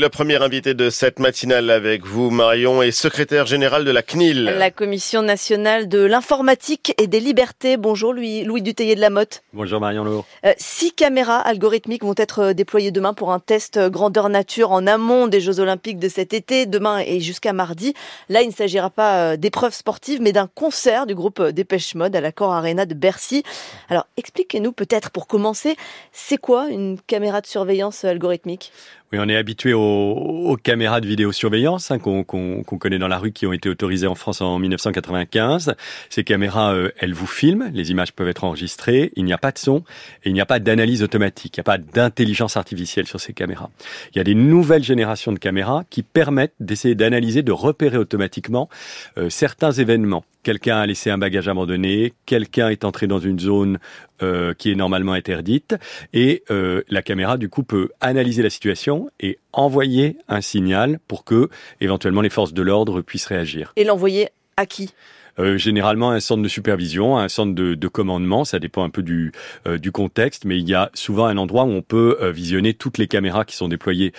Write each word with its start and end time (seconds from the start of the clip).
Le 0.00 0.08
premier 0.08 0.40
invité 0.40 0.74
de 0.74 0.90
cette 0.90 1.18
matinale 1.18 1.70
avec 1.70 2.06
vous, 2.06 2.30
Marion, 2.30 2.82
est 2.82 2.92
secrétaire 2.92 3.46
général 3.46 3.84
de 3.84 3.90
la 3.90 4.02
CNIL. 4.02 4.44
La 4.44 4.70
Commission 4.70 5.22
nationale 5.22 5.88
de 5.88 5.98
l'informatique 5.98 6.94
et 6.98 7.08
des 7.08 7.18
libertés. 7.18 7.76
Bonjour 7.76 8.12
Louis, 8.14 8.44
Louis 8.44 8.62
Duteillet 8.62 8.94
de 8.94 9.00
la 9.00 9.10
Motte. 9.10 9.42
Bonjour 9.52 9.80
Marion 9.80 10.04
Lourd. 10.04 10.24
Euh, 10.46 10.52
six 10.56 10.92
caméras 10.92 11.40
algorithmiques 11.40 12.04
vont 12.04 12.14
être 12.16 12.38
euh, 12.38 12.52
déployées 12.52 12.92
demain 12.92 13.12
pour 13.12 13.32
un 13.32 13.40
test 13.40 13.76
euh, 13.76 13.90
grandeur 13.90 14.28
nature 14.28 14.70
en 14.70 14.86
amont 14.86 15.26
des 15.26 15.40
Jeux 15.40 15.58
Olympiques 15.58 15.98
de 15.98 16.08
cet 16.08 16.32
été, 16.32 16.66
demain 16.66 17.00
et 17.04 17.18
jusqu'à 17.18 17.52
mardi. 17.52 17.92
Là, 18.28 18.42
il 18.42 18.50
ne 18.50 18.54
s'agira 18.54 18.90
pas 18.90 19.36
d'épreuves 19.36 19.74
sportives, 19.74 20.22
mais 20.22 20.30
d'un 20.30 20.46
concert 20.46 21.06
du 21.06 21.16
groupe 21.16 21.42
Dépêche 21.42 21.96
Mode 21.96 22.14
à 22.14 22.20
l'accord 22.20 22.52
Arena 22.52 22.86
de 22.86 22.94
Bercy. 22.94 23.42
Alors, 23.88 24.06
expliquez-nous 24.16 24.70
peut-être 24.70 25.10
pour 25.10 25.26
commencer, 25.26 25.76
c'est 26.12 26.38
quoi 26.38 26.68
une 26.68 27.00
caméra 27.00 27.40
de 27.40 27.48
surveillance 27.48 28.04
algorithmique? 28.04 28.70
Oui, 29.12 29.18
on 29.22 29.28
est 29.28 29.36
habitué 29.36 29.72
aux, 29.72 30.58
caméras 30.62 31.00
de 31.00 31.06
vidéosurveillance 31.06 31.90
hein, 31.90 31.98
qu'on 31.98 32.24
connaît 32.24 32.98
dans 32.98 33.08
la 33.08 33.18
rue, 33.18 33.32
qui 33.32 33.46
ont 33.46 33.54
été 33.54 33.70
autorisées 33.70 34.06
en 34.06 34.14
France 34.14 34.42
en 34.42 34.58
1995. 34.58 35.74
Ces 36.10 36.24
caméras, 36.24 36.74
euh, 36.74 36.90
elles 36.98 37.14
vous 37.14 37.26
filment, 37.26 37.70
les 37.72 37.90
images 37.90 38.12
peuvent 38.12 38.28
être 38.28 38.44
enregistrées, 38.44 39.12
il 39.16 39.24
n'y 39.24 39.32
a 39.32 39.38
pas 39.38 39.50
de 39.50 39.58
son 39.58 39.78
et 40.24 40.30
il 40.30 40.34
n'y 40.34 40.40
a 40.42 40.46
pas 40.46 40.58
d'analyse 40.58 41.02
automatique, 41.02 41.56
il 41.56 41.60
n'y 41.60 41.62
a 41.62 41.64
pas 41.64 41.78
d'intelligence 41.78 42.58
artificielle 42.58 43.06
sur 43.06 43.18
ces 43.20 43.32
caméras. 43.32 43.70
Il 44.12 44.18
y 44.18 44.20
a 44.20 44.24
des 44.24 44.34
nouvelles 44.34 44.84
générations 44.84 45.32
de 45.32 45.38
caméras 45.38 45.84
qui 45.88 46.02
permettent 46.02 46.54
d'essayer 46.60 46.94
d'analyser, 46.94 47.42
de 47.42 47.52
repérer 47.52 47.96
automatiquement 47.96 48.68
euh, 49.16 49.30
certains 49.30 49.72
événements 49.72 50.24
quelqu'un 50.42 50.78
a 50.78 50.86
laissé 50.86 51.10
un 51.10 51.18
bagage 51.18 51.48
abandonné, 51.48 52.14
quelqu'un 52.26 52.68
est 52.68 52.84
entré 52.84 53.06
dans 53.06 53.18
une 53.18 53.38
zone 53.38 53.78
euh, 54.22 54.54
qui 54.54 54.70
est 54.70 54.74
normalement 54.74 55.12
interdite, 55.12 55.76
et 56.12 56.42
euh, 56.50 56.82
la 56.88 57.02
caméra 57.02 57.36
du 57.36 57.48
coup 57.48 57.62
peut 57.62 57.90
analyser 58.00 58.42
la 58.42 58.50
situation 58.50 59.10
et 59.20 59.38
envoyer 59.52 60.16
un 60.28 60.40
signal 60.40 60.98
pour 61.08 61.24
que 61.24 61.48
éventuellement 61.80 62.20
les 62.20 62.30
forces 62.30 62.52
de 62.52 62.62
l'ordre 62.62 63.00
puissent 63.02 63.26
réagir. 63.26 63.72
Et 63.76 63.84
l'envoyer 63.84 64.28
à 64.56 64.66
qui? 64.66 64.92
Généralement 65.38 66.10
un 66.10 66.20
centre 66.20 66.42
de 66.42 66.48
supervision, 66.48 67.18
un 67.18 67.28
centre 67.28 67.54
de, 67.54 67.74
de 67.74 67.88
commandement, 67.88 68.44
ça 68.44 68.58
dépend 68.58 68.84
un 68.84 68.90
peu 68.90 69.02
du, 69.02 69.32
euh, 69.66 69.78
du 69.78 69.92
contexte, 69.92 70.44
mais 70.44 70.58
il 70.58 70.68
y 70.68 70.74
a 70.74 70.90
souvent 70.94 71.26
un 71.26 71.36
endroit 71.36 71.64
où 71.64 71.70
on 71.70 71.82
peut 71.82 72.18
euh, 72.20 72.32
visionner 72.32 72.74
toutes 72.74 72.98
les 72.98 73.06
caméras 73.06 73.44
qui 73.44 73.56
sont 73.56 73.68
déployées 73.68 74.12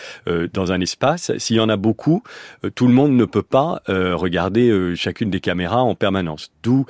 dans 0.54 0.72
un 0.72 0.82
espace. 0.82 1.32
S'il 1.38 1.56
y 1.56 1.60
en 1.60 1.70
a 1.70 1.78
beaucoup, 1.78 2.24
tout 2.76 2.88
le 2.88 2.94
monde 2.94 3.14
ne 3.14 3.26
peut 3.26 3.44
pas 3.44 3.82
regarder 3.88 4.94
chacune 4.96 5.30
des 5.30 5.40
caméras 5.40 5.82
en 5.82 5.96
permanence. 5.96 6.52
D'où 6.64 6.86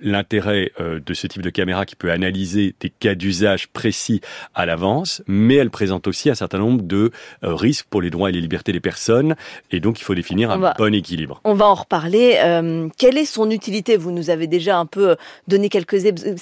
l'intérêt 0.00 0.72
de 0.78 1.14
ce 1.14 1.26
type 1.26 1.42
de 1.42 1.50
caméra 1.50 1.86
qui 1.86 1.96
peut 1.96 2.10
analyser 2.10 2.74
des 2.80 2.90
cas 2.90 3.14
d'usage 3.14 3.68
précis 3.68 4.20
à 4.54 4.66
l'avance, 4.66 5.22
mais 5.26 5.56
elle 5.56 5.70
présente 5.70 6.06
aussi 6.06 6.30
un 6.30 6.34
certain 6.34 6.58
nombre 6.58 6.82
de 6.82 7.10
risques 7.42 7.86
pour 7.90 8.02
les 8.02 8.10
droits 8.10 8.30
et 8.30 8.32
les 8.32 8.40
libertés 8.40 8.72
des 8.72 8.80
personnes, 8.80 9.36
et 9.70 9.80
donc 9.80 10.00
il 10.00 10.04
faut 10.04 10.14
définir 10.14 10.50
un 10.50 10.72
bon 10.76 10.94
équilibre. 10.94 11.40
On 11.44 11.54
va 11.54 11.66
en 11.66 11.74
reparler. 11.74 12.38
quel 12.96 13.18
est 13.18 13.24
son 13.24 13.50
utilité. 13.60 13.98
Vous 13.98 14.10
nous 14.10 14.30
avez 14.30 14.46
déjà 14.46 14.78
un 14.78 14.86
peu 14.86 15.16
donné 15.46 15.68
quelques, 15.68 15.98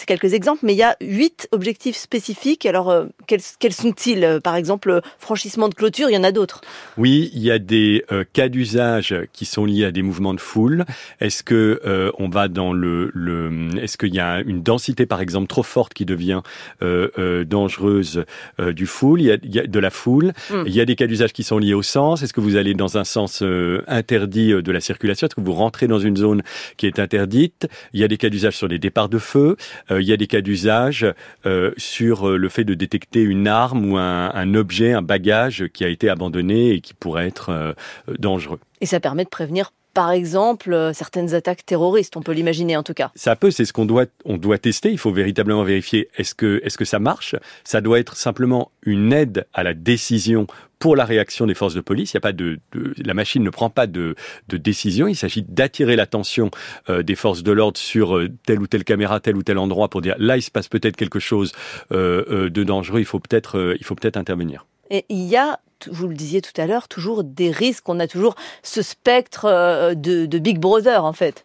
quelques 0.07 0.33
exemples, 0.35 0.61
mais 0.63 0.75
il 0.75 0.79
y 0.79 0.85
a 0.85 0.97
huit 1.01 1.49
objectifs 1.51 1.97
spécifiques. 1.97 2.65
Alors, 2.65 2.91
euh, 2.91 3.07
quels, 3.27 3.41
quels 3.59 3.73
sont-ils? 3.73 4.41
Par 4.45 4.55
exemple, 4.55 5.01
franchissement 5.19 5.69
de 5.69 5.75
clôture, 5.75 6.09
il 6.11 6.15
y 6.15 6.17
en 6.17 6.23
a 6.23 6.31
d'autres. 6.31 6.61
Oui, 6.97 7.33
il 7.35 7.43
y 7.43 7.51
a 7.51 7.59
des 7.59 8.05
euh, 8.13 8.23
cas 8.33 8.49
d'usage 8.49 9.17
qui 9.33 9.47
sont 9.47 9.65
liés 9.65 9.85
à 9.85 9.91
des 9.91 10.03
mouvements 10.03 10.33
de 10.33 10.41
foule. 10.41 10.85
Est-ce 11.21 11.43
que 11.43 11.81
euh, 11.85 12.13
on 12.19 12.29
va 12.29 12.47
dans 12.47 12.73
le, 12.73 13.11
le 13.15 13.69
est-ce 13.83 13.99
qu'il 13.99 14.15
y 14.15 14.21
a 14.21 14.41
une 14.41 14.63
densité, 14.63 15.05
par 15.05 15.21
exemple, 15.21 15.49
trop 15.49 15.65
forte 15.65 15.95
qui 15.95 16.05
devient 16.05 16.43
dangereuse 16.81 18.25
du 18.61 18.87
foule? 18.87 19.21
Il 19.21 19.27
y, 19.27 19.33
a, 19.33 19.37
il 19.43 19.55
y, 19.55 19.59
a, 19.59 19.67
de 19.67 19.79
la 19.81 19.91
foule. 19.91 20.33
Hmm. 20.51 20.63
Il 20.67 20.73
y 20.73 20.81
a 20.81 20.85
des 20.85 20.95
cas 20.95 21.09
d'usage 21.09 21.33
qui 21.33 21.43
sont 21.43 21.59
liés 21.59 21.75
au 21.75 21.83
sens. 21.83 22.23
Est-ce 22.23 22.33
que 22.33 22.41
vous 22.41 22.55
allez 22.55 22.75
dans 22.75 22.97
un 22.97 23.05
sens 23.05 23.43
interdit 23.89 24.51
de 24.51 24.73
la 24.73 24.81
circulation? 24.81 25.27
Est-ce 25.27 25.35
que 25.35 25.41
vous 25.41 25.53
rentrez 25.53 25.89
dans 25.89 25.99
une 25.99 26.17
zone 26.17 26.43
qui 26.77 26.87
est 26.87 26.99
interdite. 26.99 27.08
Il 27.15 28.01
y 28.01 28.05
a 28.05 28.09
des 28.09 28.17
cas 28.17 28.29
d'usage 28.29 28.57
sur 28.57 28.69
les 28.69 28.79
départs 28.79 29.09
de 29.09 29.19
feu. 29.19 29.57
Euh, 29.91 30.01
il 30.01 30.07
y 30.07 30.13
a 30.13 30.17
des 30.17 30.27
cas 30.27 30.41
d'usage 30.41 31.07
euh, 31.47 31.73
sur 31.77 32.29
euh, 32.29 32.37
le 32.37 32.49
fait 32.49 32.65
de 32.65 32.75
détecter 32.75 33.23
une 33.23 33.47
arme 33.47 33.93
ou 33.93 33.97
un, 33.99 34.31
un, 34.35 34.55
objet, 34.55 34.93
un 34.93 35.03
bagage 35.03 35.67
qui 35.73 35.85
a 35.85 35.89
été 35.89 36.09
abandonné 36.09 36.71
et 36.71 36.81
qui 36.81 36.95
pourrait 36.95 37.27
être 37.27 37.75
dangereux. 38.19 38.61
Et 38.81 38.87
ça 38.87 39.01
permet 39.01 39.25
de 39.25 39.29
prévenir 39.29 39.71
par 39.99 40.13
exemple, 40.13 40.73
euh, 40.73 40.93
certaines 40.93 41.35
attaques 41.35 41.67
terroristes, 41.67 42.17
on 42.17 42.23
peut 42.23 42.31
l'imaginer 42.31 42.77
en 42.77 42.85
tout 42.85 42.95
cas. 42.95 43.11
Ça 43.17 43.35
peut, 43.35 43.51
c'est 43.51 43.65
ce 43.65 43.73
qu'on 43.73 43.85
doit, 43.85 44.05
on 44.25 44.37
doit 44.37 44.57
tester. 44.57 44.93
Il 44.93 44.99
faut 44.99 45.11
véritablement 45.11 45.65
vérifier 45.65 46.09
est-ce 46.17 46.37
que, 46.37 46.61
est-ce 46.63 46.79
que 46.79 46.85
ça 46.85 47.01
marche. 47.01 47.35
Ça 47.65 47.81
doit 47.81 47.99
être 47.99 48.15
simplement 48.15 48.71
une 48.83 49.13
aide 49.13 49.49
à 49.55 49.65
la 49.65 49.75
décision 49.75 50.47
pour 50.79 50.95
la 50.95 51.05
réaction 51.05 51.47
des 51.47 51.55
forces 51.55 51.75
de 51.75 51.81
police. 51.81 52.13
Il 52.13 52.15
y 52.15 52.19
a 52.19 52.21
pas 52.21 52.33
de, 52.33 52.61
la 53.05 53.13
machine 53.13 53.43
ne 53.43 53.51
prend 53.51 53.71
pas 53.71 53.89
de, 53.89 54.15
de 54.49 54.57
décision. 54.57 55.09
Il 55.09 55.17
s'agit 55.17 55.43
d'attirer 55.43 55.97
l'attention 55.97 56.53
euh, 56.89 57.03
des 57.03 57.17
forces 57.17 57.43
de 57.43 57.51
l'ordre 57.51 57.77
sur 57.77 58.17
euh, 58.17 58.29
telle 58.47 58.61
ou 58.61 58.69
telle 58.69 58.85
caméra, 58.85 59.19
tel 59.19 59.37
ou 59.37 59.43
tel 59.43 59.59
endroit 59.59 59.89
pour 59.89 60.01
dire 60.01 60.15
là 60.21 60.37
il 60.37 60.43
se 60.43 60.53
passe 60.53 60.69
peut-être 60.69 60.95
quelque 60.95 61.19
chose 61.19 61.51
de 61.91 62.63
dangereux. 62.63 63.01
Il 63.01 63.05
faut 63.05 63.19
peut-être, 63.19 63.75
il 63.81 63.85
faut 63.85 63.97
peut-être 63.97 64.17
intervenir. 64.17 64.65
Et 64.91 65.05
il 65.09 65.25
y 65.25 65.37
a 65.37 65.61
vous 65.91 66.09
le 66.09 66.15
disiez 66.15 66.43
tout 66.43 66.59
à 66.61 66.67
l'heure, 66.67 66.89
toujours 66.89 67.25
des 67.25 67.51
risques. 67.51 67.89
On 67.89 68.01
a 68.01 68.07
toujours 68.07 68.35
ce 68.63 68.83
spectre 68.83 69.45
euh, 69.45 69.95
de, 69.95 70.27
Big 70.39 70.59
Brother, 70.59 71.05
en 71.05 71.13
fait. 71.13 71.45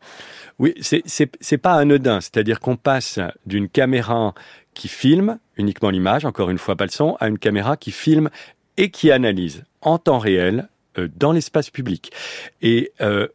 Oui, 0.59 0.73
c'est 0.81 1.57
pas 1.57 1.73
anodin. 1.73 2.21
C'est-à-dire 2.21 2.59
qu'on 2.59 2.75
passe 2.75 3.19
d'une 3.45 3.69
caméra 3.69 4.33
qui 4.73 4.87
filme 4.87 5.37
uniquement 5.57 5.89
l'image, 5.89 6.25
encore 6.25 6.49
une 6.49 6.57
fois 6.57 6.75
pas 6.75 6.85
le 6.85 6.91
son, 6.91 7.15
à 7.19 7.27
une 7.27 7.37
caméra 7.37 7.77
qui 7.77 7.91
filme 7.91 8.29
et 8.77 8.89
qui 8.89 9.11
analyse 9.11 9.63
en 9.81 9.99
temps 9.99 10.17
réel 10.17 10.67
euh, 10.97 11.07
dans 11.15 11.31
l'espace 11.31 11.69
public. 11.69 12.11
Et 12.61 12.91
euh, 13.01 13.27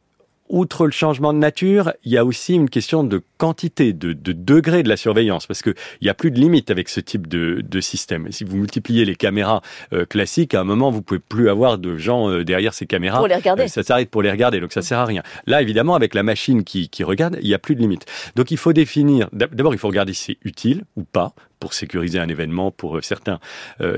outre 0.48 0.86
le 0.86 0.92
changement 0.92 1.32
de 1.32 1.38
nature, 1.38 1.92
il 2.04 2.12
y 2.12 2.18
a 2.18 2.24
aussi 2.24 2.54
une 2.54 2.70
question 2.70 3.04
de 3.04 3.22
quantité, 3.36 3.92
de, 3.92 4.12
de 4.12 4.32
degré 4.32 4.82
de 4.82 4.88
la 4.88 4.96
surveillance, 4.96 5.46
parce 5.46 5.62
qu'il 5.62 5.74
n'y 6.02 6.08
a 6.08 6.14
plus 6.14 6.30
de 6.30 6.40
limite 6.40 6.70
avec 6.70 6.88
ce 6.88 7.00
type 7.00 7.26
de, 7.26 7.62
de 7.66 7.80
système. 7.80 8.30
Si 8.32 8.44
vous 8.44 8.56
multipliez 8.56 9.04
les 9.04 9.16
caméras 9.16 9.62
euh, 9.92 10.04
classiques, 10.04 10.54
à 10.54 10.60
un 10.60 10.64
moment, 10.64 10.90
vous 10.90 11.02
pouvez 11.02 11.20
plus 11.20 11.48
avoir 11.48 11.78
de 11.78 11.96
gens 11.96 12.30
euh, 12.30 12.44
derrière 12.44 12.74
ces 12.74 12.86
caméras. 12.86 13.18
Pour 13.18 13.28
les 13.28 13.36
regarder. 13.36 13.64
Euh, 13.64 13.68
ça 13.68 13.82
s'arrête 13.82 14.10
pour 14.10 14.22
les 14.22 14.30
regarder, 14.30 14.60
donc 14.60 14.72
ça 14.72 14.82
sert 14.82 14.98
à 14.98 15.04
rien. 15.04 15.22
Là, 15.46 15.62
évidemment, 15.62 15.94
avec 15.94 16.14
la 16.14 16.22
machine 16.22 16.64
qui, 16.64 16.88
qui 16.88 17.04
regarde, 17.04 17.38
il 17.40 17.48
n'y 17.48 17.54
a 17.54 17.58
plus 17.58 17.74
de 17.74 17.80
limite. 17.80 18.06
Donc 18.36 18.50
il 18.50 18.56
faut 18.56 18.72
définir, 18.72 19.28
d'abord, 19.32 19.74
il 19.74 19.78
faut 19.78 19.88
regarder 19.88 20.14
si 20.14 20.24
c'est 20.24 20.38
utile 20.44 20.84
ou 20.96 21.04
pas 21.04 21.34
pour 21.58 21.74
sécuriser 21.74 22.18
un 22.18 22.28
événement, 22.28 22.70
pour 22.70 22.98
certains, 23.02 23.38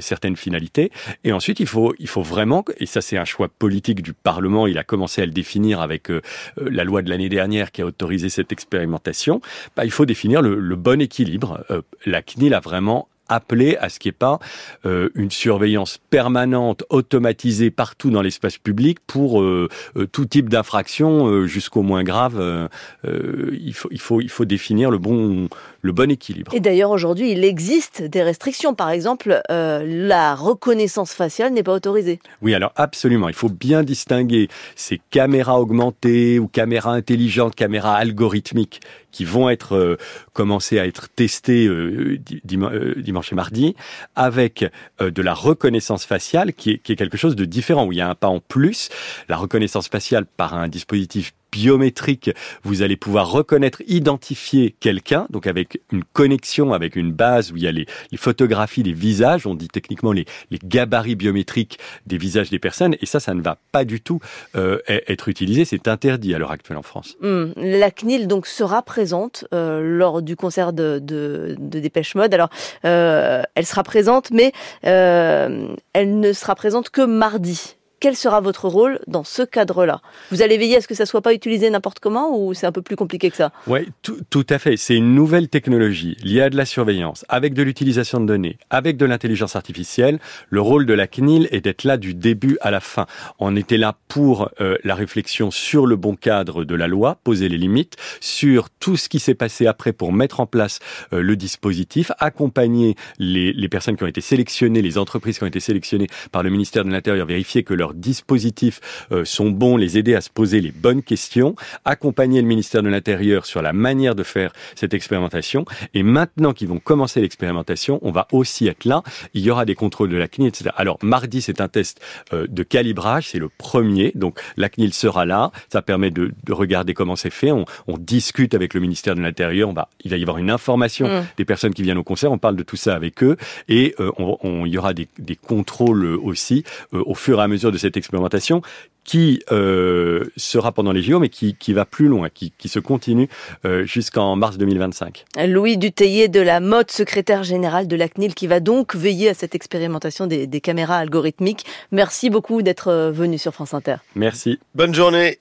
certaines 0.01 0.37
finalités. 0.37 0.91
Et 1.25 1.33
ensuite, 1.33 1.61
il 1.61 1.67
faut, 1.67 1.95
il 1.99 2.09
faut 2.09 2.23
vraiment, 2.23 2.65
et 2.79 2.87
ça 2.87 3.01
c'est 3.01 3.17
un 3.17 3.25
choix 3.25 3.49
politique 3.49 4.03
du 4.03 4.13
Parlement, 4.13 4.67
il 4.67 4.79
a 4.79 4.85
commencé 4.85 5.23
à 5.23 5.27
le 5.27 5.33
définir 5.33 5.81
avec 5.81 6.09
la 6.57 6.85
loi 6.85 7.03
de 7.03 7.11
l'année 7.11 7.29
dernière 7.29 7.73
qui 7.73 7.83
a 7.83 7.87
autorisé 7.87 8.29
cette 8.29 8.53
expérimentation, 8.53 9.41
bah, 9.77 9.85
il 9.85 9.91
faut 9.91 10.07
définir 10.07 10.43
le, 10.43 10.77
bon 10.77 11.01
équilibre. 11.01 11.65
Euh, 11.71 11.83
la 12.07 12.23
CNIL 12.23 12.55
a 12.55 12.61
vraiment 12.61 13.09
appelé 13.33 13.77
à 13.79 13.89
ce 13.89 13.99
qu'il 13.99 14.11
n'y 14.11 14.15
ait 14.15 14.19
pas 14.19 14.39
euh, 14.85 15.09
une 15.15 15.31
surveillance 15.31 15.99
permanente, 16.11 16.85
automatisée 16.91 17.71
partout 17.71 18.11
dans 18.11 18.23
l'espace 18.23 18.59
public 18.59 18.99
pour 19.07 19.41
euh, 19.41 19.69
tout 20.13 20.27
type 20.27 20.49
d'infraction 20.49 21.47
jusqu'au 21.47 21.83
moins 21.83 22.03
grave. 22.03 22.69
il, 23.05 23.75
faut, 23.75 23.89
il, 23.91 24.01
faut, 24.01 24.21
il 24.21 24.29
faut 24.29 24.45
définir 24.45 24.91
le 24.91 24.99
bon, 24.99 25.49
le 25.83 25.93
bon 25.93 26.11
équilibre. 26.11 26.55
Et 26.55 26.61
d'ailleurs, 26.61 26.91
aujourd'hui, 26.91 27.33
il 27.33 27.45
existe 27.45 28.03
des 28.03 28.23
restrictions. 28.23 28.75
Par 28.75 28.91
exemple, 28.91 29.41
euh, 29.51 29.85
la 29.87 30.35
reconnaissance 30.35 31.13
faciale 31.13 31.53
n'est 31.53 31.63
pas 31.63 31.73
autorisée. 31.73 32.21
Oui, 32.43 32.55
alors 32.55 32.73
absolument. 32.77 33.29
Il 33.29 33.35
faut 33.35 33.49
bien 33.49 33.83
distinguer 33.83 34.49
ces 34.77 35.01
caméras 35.11 35.61
augmentées 35.61 36.39
ou 36.39 36.49
caméras 36.49 36.93
intelligentes, 36.93 37.55
caméras 37.55 37.97
algorithmiques 37.97 38.81
qui 39.11 39.25
vont 39.25 39.49
être 39.51 39.77
euh, 39.77 39.97
commencées 40.33 40.79
à 40.79 40.87
être 40.87 41.09
testées 41.09 41.67
euh, 41.67 42.19
dimanche 42.45 43.33
et 43.33 43.35
mardi, 43.35 43.77
avec 44.17 44.65
de 45.01 45.23
la 45.23 45.35
reconnaissance 45.35 46.05
faciale 46.05 46.53
qui 46.53 46.73
est, 46.73 46.79
qui 46.79 46.93
est 46.93 46.97
quelque 46.97 47.17
chose 47.17 47.37
de 47.37 47.45
différent, 47.45 47.87
où 47.87 47.93
il 47.93 47.99
y 47.99 48.01
a 48.01 48.09
un 48.09 48.15
pas 48.15 48.29
en 48.29 48.41
plus. 48.41 48.89
La 49.29 49.37
reconnaissance 49.37 49.89
faciale 49.89 50.27
par 50.27 50.55
un 50.55 50.69
dispositif 50.69 51.33
biométrique, 51.51 52.31
vous 52.63 52.83
allez 52.83 52.97
pouvoir 52.97 53.31
reconnaître, 53.31 53.83
identifier 53.87 54.75
quelqu'un, 54.81 55.27
donc 55.31 55.47
avec 55.47 55.81
une 55.93 56.05
connexion, 56.05 56.73
avec 56.73 56.97
une 56.97 57.13
base 57.13 57.53
où 57.53 57.57
il 57.57 57.63
y 57.63 57.67
a 57.67 57.73
les, 57.73 57.87
photographies 58.17 58.83
des 58.83 58.93
visages, 58.93 59.47
on 59.47 59.55
dit 59.55 59.69
techniquement 59.69 60.13
les, 60.13 60.27
gabarits 60.65 61.15
biométriques 61.15 61.79
des 62.07 62.19
visages 62.19 62.51
des 62.51 62.59
personnes, 62.59 62.95
et 63.01 63.07
ça, 63.07 63.21
ça 63.21 63.35
ne 63.35 63.41
va 63.41 63.59
pas 63.73 63.85
du 63.85 64.01
tout 64.01 64.21
euh, 64.57 64.79
e-, 64.89 65.01
être 65.09 65.29
utilisé, 65.29 65.65
c'est 65.65 65.89
interdit 65.89 66.35
à 66.35 66.39
l'heure 66.39 66.51
actuelle 66.51 66.79
en 66.79 66.83
France. 66.83 67.17
Hmm. 67.21 67.53
La 67.57 67.91
CNIL 67.91 68.27
donc 68.27 68.47
sera 68.47 68.83
présente 68.83 69.47
euh, 69.55 69.81
lors 69.81 70.23
du 70.23 70.37
concert 70.37 70.73
de, 70.73 70.99
de, 71.03 71.57
Dépêche 71.59 72.15
Mode. 72.15 72.35
Alors, 72.35 72.51
euh, 72.85 73.43
elle 73.55 73.67
sera 73.67 73.83
présente, 73.83 74.31
mais 74.31 74.53
elle 74.83 76.21
ne 76.21 76.33
sera 76.33 76.55
présente 76.55 76.91
que 76.91 77.03
mardi. 77.03 77.77
Quel 78.01 78.17
sera 78.17 78.41
votre 78.41 78.67
rôle 78.67 78.99
dans 79.09 79.25
ce 79.25 79.43
cadre-là? 79.43 80.01
Vous 80.31 80.41
allez 80.41 80.57
veiller 80.57 80.77
à 80.77 80.81
ce 80.81 80.89
que 80.89 80.95
ça 80.95 81.05
soit 81.05 81.21
pas 81.21 81.35
utilisé 81.35 81.69
n'importe 81.69 81.99
comment 82.01 82.35
ou 82.35 82.55
c'est 82.55 82.65
un 82.65 82.73
peu 82.73 82.81
plus 82.81 82.97
compliqué 82.97 83.31
que 83.31 83.37
ça? 83.37 83.53
Oui, 83.67 83.89
tout, 84.01 84.17
tout, 84.31 84.47
à 84.49 84.59
fait. 84.59 84.79
C'est 84.79 84.97
une 84.97 85.15
nouvelle 85.15 85.51
technologie 85.51 86.17
liée 86.25 86.41
à 86.41 86.49
de 86.49 86.57
la 86.57 86.65
surveillance, 86.65 87.27
avec 87.29 87.53
de 87.53 87.63
l'utilisation 87.63 88.19
de 88.19 88.25
données, 88.25 88.57
avec 88.71 88.97
de 88.97 89.05
l'intelligence 89.05 89.55
artificielle. 89.55 90.19
Le 90.49 90.63
rôle 90.63 90.87
de 90.87 90.95
la 90.95 91.07
CNIL 91.07 91.47
est 91.51 91.61
d'être 91.61 91.85
là 91.85 91.99
du 91.99 92.15
début 92.15 92.57
à 92.63 92.71
la 92.71 92.81
fin. 92.81 93.05
On 93.39 93.55
était 93.55 93.77
là 93.77 93.99
pour 94.09 94.49
euh, 94.63 94.79
la 94.83 94.95
réflexion 94.95 95.51
sur 95.51 95.87
le 95.87 95.97
bon 95.97 96.17
cadre 96.17 96.65
de 96.65 96.75
la 96.75 96.89
loi, 96.89 97.19
poser 97.23 97.51
les 97.51 97.59
limites, 97.59 97.99
sur 98.21 98.71
tout 98.71 98.97
ce 98.97 99.11
qui 99.11 99.19
s'est 99.19 99.35
passé 99.35 99.67
après 99.67 99.93
pour 99.93 100.15
mettre 100.15 100.41
en 100.41 100.47
place 100.47 100.79
euh, 101.13 101.21
le 101.21 101.37
dispositif, 101.37 102.13
accompagner 102.19 102.97
les, 103.19 103.53
les 103.53 103.69
personnes 103.69 103.99
qui 103.99 104.05
ont 104.05 104.07
été 104.07 104.23
sélectionnées, 104.23 104.81
les 104.81 104.97
entreprises 104.97 105.37
qui 105.37 105.45
ont 105.45 105.49
été 105.49 105.61
sélectionnées 105.61 106.09
par 106.33 106.43
le 106.43 106.49
ministère 106.49 106.87
de 106.87 106.91
l'Intérieur, 106.91 107.27
vérifier 107.27 107.63
que 107.63 107.75
leurs 107.91 107.95
dispositifs 107.95 108.81
euh, 109.13 109.25
sont 109.25 109.51
bons, 109.51 109.77
les 109.77 109.99
aider 109.99 110.15
à 110.15 110.21
se 110.21 110.31
poser 110.31 110.61
les 110.61 110.71
bonnes 110.71 111.03
questions, 111.03 111.55
accompagner 111.85 112.41
le 112.41 112.47
ministère 112.47 112.83
de 112.83 112.89
l'Intérieur 112.89 113.47
sur 113.47 113.63
la 113.63 113.73
manière 113.73 114.15
de 114.15 114.23
faire 114.23 114.53
cette 114.75 114.95
expérimentation. 114.95 115.65
Et 115.95 116.03
maintenant 116.03 116.53
qu'ils 116.53 116.69
vont 116.69 116.79
commencer 116.79 117.21
l'expérimentation, 117.21 117.99
on 118.03 118.13
va 118.13 118.29
aussi 118.33 118.69
être 118.69 118.85
là. 118.85 119.03
Il 119.35 119.43
y 119.43 119.51
aura 119.51 119.65
des 119.65 119.75
contrôles 119.75 120.09
de 120.09 120.17
la 120.17 120.29
CNIL, 120.29 120.49
etc. 120.49 120.71
Alors, 120.77 120.99
mardi, 121.03 121.43
c'est 121.43 121.61
un 121.61 121.69
test 121.69 122.01
euh, 122.33 122.47
de 122.49 122.63
calibrage, 122.63 123.29
c'est 123.29 123.39
le 123.39 123.49
premier. 123.49 124.13
Donc, 124.15 124.39
la 124.57 124.69
CNIL 124.69 124.95
sera 124.95 125.27
là. 125.27 125.51
Ça 125.73 125.83
permet 125.83 126.11
de, 126.11 126.33
de 126.45 126.53
regarder 126.53 126.95
comment 126.95 127.17
c'est 127.17 127.31
fait. 127.31 127.51
On, 127.51 127.65
on, 127.87 127.99
discute 127.99 128.55
avec 128.55 128.73
le 128.75 128.81
ministère 128.81 129.15
de 129.15 129.21
l'Intérieur. 129.21 129.73
Va, 129.73 129.89
il 130.05 130.11
va 130.11 130.17
y 130.17 130.23
avoir 130.23 130.39
une 130.39 130.51
information 130.51 131.07
mmh. 131.07 131.25
des 131.37 131.45
personnes 131.45 131.75
qui 131.75 131.83
viennent 131.83 131.99
au 131.99 132.05
concert. 132.05 132.33
On 132.33 132.39
parle 132.39 132.57
de 132.57 132.63
tout 132.63 132.77
ça 132.77 132.95
avec 132.95 133.23
eux. 133.23 133.37
Et 133.69 133.95
euh, 134.01 134.11
on, 134.19 134.39
on, 134.43 134.65
il 134.65 134.73
y 134.73 134.79
aura 134.79 134.95
des, 134.95 135.09
des 135.19 135.37
contrôles 135.37 136.05
aussi 136.05 136.65
euh, 136.95 137.03
au 137.05 137.15
fur 137.15 137.41
et 137.41 137.43
à 137.43 137.49
mesure 137.49 137.73
de 137.73 137.79
cette 137.81 137.97
expérimentation 137.97 138.63
qui 139.05 139.43
euh, 139.51 140.25
sera 140.37 140.73
pendant 140.73 140.93
les 140.93 141.03
JO, 141.03 141.19
mais 141.19 141.31
qui, 141.31 141.55
qui 141.55 141.73
va 141.73 141.85
plus 141.85 142.07
loin, 142.07 142.29
qui, 142.29 142.53
qui 142.57 142.69
se 142.69 142.79
continue 142.79 143.29
euh, 143.65 143.85
jusqu'en 143.85 144.37
mars 144.37 144.59
2025. 144.59 145.25
Louis 145.47 145.79
Dutheillet 145.79 146.29
de 146.29 146.41
la 146.41 146.61
mode, 146.61 146.91
secrétaire 146.91 147.43
général 147.43 147.89
de 147.89 147.97
la 147.97 148.09
CNIL, 148.09 148.35
qui 148.35 148.47
va 148.47 148.61
donc 148.61 148.95
veiller 148.95 149.31
à 149.31 149.35
cette 149.35 149.55
expérimentation 149.55 150.27
des, 150.27 150.47
des 150.47 150.61
caméras 150.61 150.99
algorithmiques. 150.99 151.65
Merci 151.93 152.31
beaucoup 152.31 152.63
d'être 152.63 153.11
venu 153.13 153.39
sur 153.39 153.53
France 153.53 153.75
Inter. 153.75 153.97
Merci. 154.15 154.61
Bonne 154.75 154.95
journée. 154.95 155.39